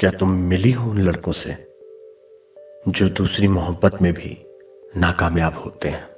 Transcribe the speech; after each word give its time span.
क्या 0.00 0.10
तुम 0.10 0.30
मिली 0.30 0.72
हो 0.72 0.90
उन 0.90 0.98
लड़कों 0.98 1.32
से, 1.32 1.50
जो 2.88 3.08
दूसरी 3.08 3.48
मोहब्बत 3.48 4.02
में 4.02 4.12
भी 4.12 4.46
नाकामयाब 4.96 5.54
होते 5.54 5.88
हैं? 5.88 6.08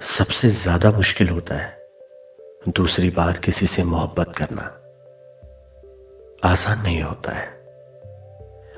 सबसे 0.00 0.50
ज़्यादा 0.50 0.90
मुश्किल 0.90 1.28
होता 1.28 1.54
है 1.54 1.88
दूसरी 2.68 3.10
बार 3.10 3.36
किसी 3.36 3.66
से 3.66 3.84
मोहब्बत 3.84 4.32
करना। 4.36 4.62
आसान 6.50 6.82
नहीं 6.82 7.02
होता 7.02 7.32
है 7.32 7.46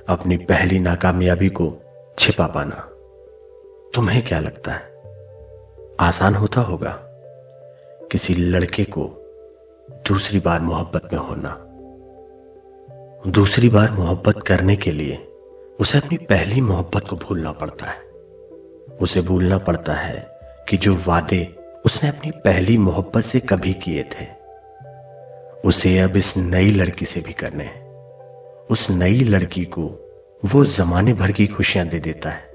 अपनी 0.09 0.37
पहली 0.37 0.79
नाकामयाबी 0.79 1.49
को 1.49 1.83
छिपा 2.19 2.47
पाना। 2.47 2.89
तुम्हें 3.95 4.23
क्या 4.23 4.41
लगता 4.41 4.73
है? 4.73 4.93
आसान 6.01 6.35
होता 6.35 6.61
होगा 6.61 6.99
किसी 8.13 8.35
लड़के 8.35 8.85
को 8.85 9.05
दूसरी 10.09 10.41
बार 10.41 10.61
मोहब्बत 10.61 11.13
में 11.13 11.21
होना। 11.21 11.65
दूसरी 13.27 13.69
बार 13.69 13.91
मोहब्बत 13.91 14.43
करने 14.46 14.77
के 14.77 14.93
लिए 14.93 15.16
उसे 15.80 15.98
अपनी 15.98 16.16
पहली 16.19 16.61
मोहब्बत 16.61 17.09
को 17.11 17.16
भूलना 17.16 17.52
पड़ता 17.52 17.87
है। 17.87 18.01
उसे 19.01 19.20
भूलना 19.20 19.59
पड़ता 19.59 19.93
है 19.93 20.41
कि 20.69 20.77
जो 20.77 20.98
वादे 21.06 21.57
उसने 21.84 22.09
अपनी 22.09 22.30
पहली 22.30 22.79
मोहब्बत 22.79 23.24
से 23.24 23.41
कभी 23.41 23.74
किए 23.74 24.02
थे, 24.02 24.27
उसे 25.65 25.98
अब 25.98 26.16
इस 26.16 26.37
नई 26.37 26.70
लड़की 26.70 27.05
से 27.05 27.20
भी 27.20 27.33
करने 27.33 27.65
हैं। 27.65 27.87
उस 28.70 28.91
नई 28.91 29.21
लड़की 29.21 29.65
को 29.65 29.85
वो 30.45 30.65
जमाने 30.65 31.12
भर 31.12 31.32
की 31.32 31.46
खुशियाँ 31.46 31.87
दे 31.87 31.98
देता 31.98 32.30
है। 32.30 32.52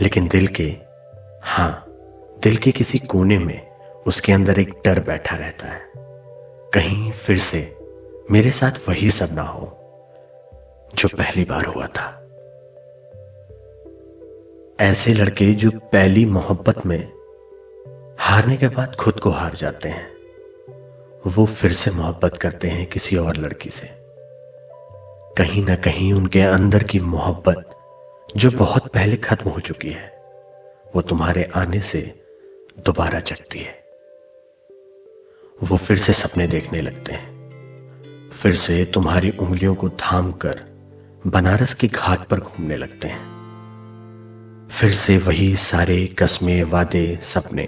लेकिन 0.00 0.28
दिल 0.28 0.46
के, 0.46 0.76
हाँ, 1.42 1.86
दिल 2.42 2.56
के 2.56 2.72
किसी 2.72 2.98
कोने 2.98 3.38
में 3.38 3.66
उसके 4.06 4.32
अंदर 4.32 4.60
एक 4.60 4.74
डर 4.84 5.00
बैठा 5.00 5.36
रहता 5.36 5.66
है। 5.66 5.82
कहीं 6.74 7.12
फिर 7.12 7.38
से 7.38 7.76
मेरे 8.30 8.50
साथ 8.50 8.88
वही 8.88 9.10
सब 9.10 9.28
ना 9.32 9.42
हो, 9.42 9.64
जो 10.94 11.08
पहली 11.08 11.44
बार 11.44 11.64
हुआ 11.64 11.86
था। 11.86 12.20
ऐसे 14.80 15.14
लड़के 15.14 15.54
जो 15.54 15.70
पहली 15.70 16.26
मोहब्बत 16.26 16.86
में 16.86 17.12
हारने 18.18 18.56
के 18.56 18.68
बाद 18.68 18.94
खुद 18.94 19.20
को 19.20 19.30
हार 19.30 19.54
जाते 19.54 19.88
हैं, 19.88 20.16
वो 21.26 21.46
फिर 21.46 21.72
से 21.72 21.90
मोहब्बत 21.90 22.36
करते 22.36 22.68
हैं 22.68 22.86
किसी 22.86 23.16
और 23.16 23.36
लड़की 23.36 23.70
से। 23.70 23.88
कहीं 25.38 25.64
ना 25.64 25.74
कहीं 25.74 26.12
उनके 26.12 26.40
अंदर 26.40 26.82
की 26.82 27.00
मोहब्बत 27.00 27.70
जो 28.36 28.50
बहुत 28.50 28.86
पहले 28.86 29.16
खत्म 29.16 29.50
हो 29.50 29.60
चुकी 29.60 29.90
है, 29.90 30.22
वो 30.96 31.02
तुम्हारे 31.02 31.50
आने 31.54 31.80
से 31.80 32.20
दोबारा 32.78 33.20
जगती 33.20 33.58
है। 33.58 33.84
वो 35.62 35.76
फिर 35.76 35.96
से 35.96 36.12
सपने 36.12 36.46
देखने 36.46 36.80
लगते 36.80 37.12
हैं। 37.12 37.33
फिर 38.42 38.54
से 38.54 38.84
तुम्हारी 38.84 39.30
उंगलियों 39.30 39.74
को 39.74 39.88
थाम 39.88 40.32
कर 40.32 40.60
बनारस 41.26 41.74
के 41.74 41.88
घाट 41.88 42.26
पर 42.28 42.40
घूमने 42.40 42.76
लगते 42.76 43.08
हैं। 43.08 44.68
फिर 44.70 44.90
से 44.90 45.18
वही 45.18 45.56
सारे 45.56 46.06
कस्मे, 46.06 46.62
वादे, 46.62 47.18
सपने, 47.22 47.66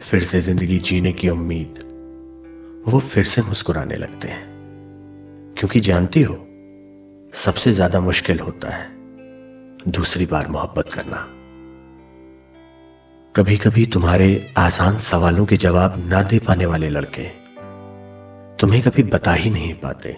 फिर 0.00 0.22
से 0.22 0.40
ज़िंदगी 0.40 0.78
जीने 0.78 1.12
की 1.12 1.28
उम्मीद, 1.28 1.78
वो 2.88 2.98
फिर 2.98 3.24
से 3.24 3.42
मुस्कुराने 3.42 3.96
लगते 3.96 4.28
हैं। 4.28 4.44
क्योंकि 5.58 5.80
जानती 5.80 6.22
हो, 6.22 6.34
सबसे 7.34 7.72
ज़्यादा 7.72 8.00
मुश्किल 8.00 8.40
होता 8.40 8.68
है 8.68 8.88
दूसरी 9.88 10.26
बार 10.26 10.48
मोहब्बत 10.48 10.90
करना। 10.90 11.26
कभी 13.36 13.56
कभी 13.56 13.86
तुम्हारे 13.86 14.54
आसान 14.56 14.98
सवालों 14.98 15.46
के 15.46 15.56
जवाब 15.56 16.08
ना 16.08 16.22
दे 16.22 16.38
पाने 16.38 16.66
वाले 16.66 16.88
लड़के 16.88 17.45
तुम्हें 18.58 18.80
कभी 18.82 19.02
बता 19.02 19.32
ही 19.32 19.50
नहीं 19.50 19.72
पाते 19.74 20.12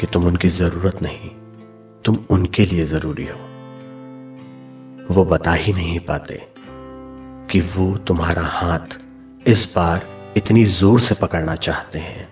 कि 0.00 0.06
तुम 0.06 0.26
उनकी 0.26 0.48
ज़रूरत 0.48 1.02
नहीं, 1.02 1.28
तुम 2.04 2.16
उनके 2.30 2.64
लिए 2.64 2.84
ज़रूरी 2.84 3.26
हो। 3.26 3.38
वो 5.14 5.24
बता 5.24 5.52
ही 5.52 5.72
नहीं 5.72 5.98
पाते 6.00 6.40
कि 7.50 7.60
वो 7.68 7.96
तुम्हारा 7.98 8.42
हाथ 8.44 8.98
इस 9.46 9.72
बार 9.76 10.06
इतनी 10.36 10.64
ज़ोर 10.64 11.00
से 11.00 11.14
पकड़ना 11.14 11.54
चाहते 11.56 11.98
हैं 11.98 12.28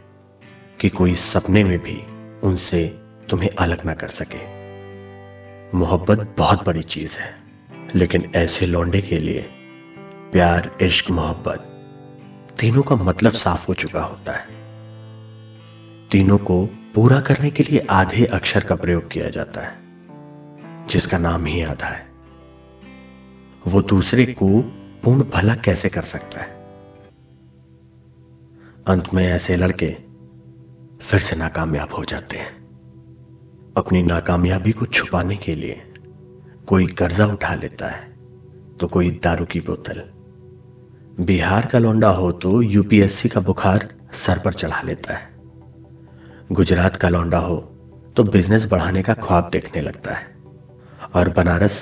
कि 0.80 0.88
कोई 0.88 1.14
सपने 1.14 1.62
में 1.64 1.78
भी 1.78 1.96
उनसे 2.48 2.84
तुम्हें 3.30 3.50
अलग 3.50 3.84
ना 3.86 3.94
कर 3.94 4.08
सके। 4.10 4.42
मोहब्बत 5.78 6.34
बहुत 6.38 6.66
बड़ी 6.66 6.82
चीज़ 6.84 7.16
है, 7.18 7.34
लेकिन 7.94 8.30
ऐसे 8.36 8.66
लौंडे 8.66 9.00
के 9.02 9.18
लिए 9.18 9.46
प्यार, 10.32 10.70
इश्क, 10.82 11.10
मोहब्बत 11.10 11.72
तीनों 12.60 12.82
का 12.82 12.96
मतलब 12.96 13.32
साफ़ 13.34 13.66
हो 13.68 13.74
चुका 13.74 14.02
होता 14.02 14.32
है। 14.32 14.55
तीनों 16.10 16.38
को 16.38 16.64
पूरा 16.94 17.20
करने 17.20 17.50
के 17.50 17.62
लिए 17.62 17.78
आधे 17.90 18.24
अक्षर 18.24 18.64
का 18.64 18.74
प्रयोग 18.74 19.08
किया 19.10 19.30
जाता 19.30 19.60
है, 19.60 20.86
जिसका 20.86 21.18
नाम 21.18 21.46
ही 21.46 21.62
आधा 21.62 21.86
है। 21.86 22.06
वो 23.66 23.82
दूसरे 23.82 24.26
को 24.26 24.48
पूर्ण 25.04 25.24
भला 25.24 25.54
कैसे 25.54 25.88
कर 25.88 26.02
सकता 26.02 26.40
है? 26.40 26.54
अंत 28.86 29.12
में 29.14 29.26
ऐसे 29.26 29.56
लड़के 29.56 29.96
फिर 31.00 31.20
से 31.20 31.36
नाकामयाब 31.36 31.94
हो 31.94 32.04
जाते 32.04 32.36
हैं। 32.36 32.54
अपनी 33.76 34.02
नाकामयाबी 34.02 34.72
को 34.72 34.86
छुपाने 34.86 35.36
के 35.36 35.54
लिए 35.54 35.82
कोई 36.66 36.86
कर्जा 36.86 37.26
उठा 37.26 37.54
लेता 37.54 37.88
है 37.88 38.16
तो 38.80 38.86
कोई 38.88 39.10
दारू 39.24 39.44
की 39.44 39.60
बोतल। 39.60 40.02
बिहार 41.24 41.66
का 41.66 41.78
लौंडा 41.78 42.10
हो 42.10 42.32
तो 42.32 42.60
यूपीएससी 42.62 43.28
का 43.28 43.40
बुखार 43.40 43.88
सर 44.12 44.38
पर 44.38 44.52
चढ़ा 44.52 44.82
लेता 44.82 45.14
है। 45.14 45.35
गुजरात 46.50 46.96
का 46.96 47.08
लौंडा 47.08 47.38
हो 47.38 47.56
तो 48.16 48.24
बिज़नेस 48.24 48.64
बढ़ाने 48.66 49.02
का 49.02 49.14
ख्वाब 49.14 49.48
देखने 49.52 49.80
लगता 49.82 50.12
है। 50.12 50.26
और 51.14 51.28
बनारस, 51.28 51.78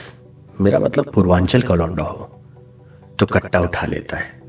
मेरा 0.61 0.79
मतलब 0.79 1.11
पूर्वांचल 1.15 1.63
का 1.63 1.75
लौंडा 1.75 2.03
हो 2.05 2.31
तो 3.19 3.27
कट्टा 3.27 3.61
उठा 3.61 3.87
लेता 3.87 4.17
है। 4.17 4.43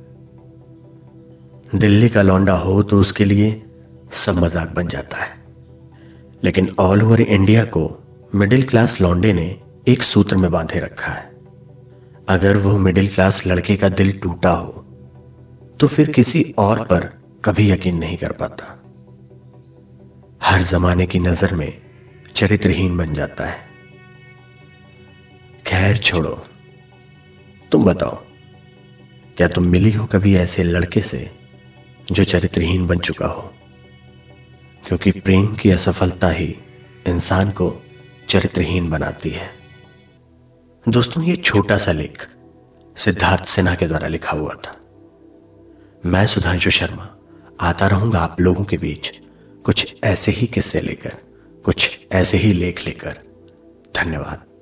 दिल्ली 1.75 2.09
का 2.09 2.21
लौंडा 2.21 2.53
हो 2.53 2.81
तो 2.83 2.99
उसके 2.99 3.25
लिए 3.25 3.61
सब 4.15 4.37
मज़ाक 4.37 4.73
बन 4.75 4.87
जाता 4.87 5.17
है। 5.17 5.29
लेकिन 6.43 6.69
ऑल 6.79 7.03
ओवर 7.03 7.21
इंडिया 7.21 7.63
को 7.67 7.89
मिडिल 8.35 8.63
क्लास 8.63 8.99
लौंडे 9.01 9.33
ने 9.33 9.55
एक 9.87 10.03
सूत्र 10.03 10.37
में 10.37 10.49
बांधे 10.51 10.79
रखा 10.79 11.11
है। 11.11 11.29
अगर 12.29 12.57
वो 12.57 12.77
मिडिल 12.77 13.07
क्लास 13.07 13.45
लड़के 13.47 13.75
का 13.75 13.89
दिल 13.91 14.11
टूटा 14.19 14.51
हो 14.51 14.85
तो 15.79 15.87
फिर 15.87 16.11
किसी 16.11 16.43
और 16.57 16.83
पर 16.83 17.09
कभी 17.45 17.69
यकीन 17.71 17.97
नहीं 17.97 18.17
कर 18.17 18.31
पाता। 18.31 18.71
हर 20.45 20.61
जमाने 20.61 21.05
की 21.05 21.19
नज़र 21.19 21.53
में 21.53 21.81
चरित्रहीन 22.35 22.97
बन 22.97 23.13
जाता 23.13 23.45
है। 23.45 23.57
खैर 25.67 25.97
छोड़ो, 25.97 26.45
तुम 27.71 27.85
बताओ, 27.85 28.15
क्या 29.37 29.47
तुम 29.47 29.65
मिली 29.65 29.91
हो 29.91 30.05
कभी 30.05 30.35
ऐसे 30.35 30.63
लड़के 30.63 31.01
से 31.01 31.31
जो 32.11 32.23
चरित्रहीन 32.23 32.87
बन 32.87 32.99
चुका 32.99 33.27
हो? 33.27 33.53
क्योंकि 34.87 35.11
प्रेम 35.11 35.55
की 35.55 35.71
असफलता 35.71 36.29
ही 36.29 36.55
इंसान 37.07 37.51
को 37.51 37.83
चरित्रहीन 38.29 38.89
बनाती 38.89 39.29
है। 39.29 39.49
दोस्तों, 40.89 41.23
ये 41.23 41.35
छोटा 41.35 41.77
सा 41.77 41.91
लेख 41.91 42.27
सिद्धार्थ 42.97 43.45
सिन्हा 43.45 43.75
के 43.75 43.87
द्वारा 43.87 44.07
लिखा 44.07 44.37
हुआ 44.37 44.53
था। 44.53 44.77
मैं 46.05 46.25
सुधांशु 46.27 46.69
शर्मा 46.69 47.15
आता 47.61 47.87
रहूँगा 47.87 48.19
आप 48.19 48.41
लोगों 48.41 48.63
के 48.63 48.77
बीच 48.77 49.21
कुछ 49.65 49.95
ऐसे 50.03 50.31
ही 50.31 50.47
किस्से 50.47 50.81
लेकर 50.81 51.17
कुछ 51.65 51.99
ऐसे 52.11 52.37
ही 52.37 52.53
लेख 52.53 52.85
लेकर। 52.85 53.17
धन्यवाद। 53.95 54.54